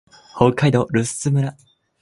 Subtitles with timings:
[0.35, 1.55] 北海道留寿都村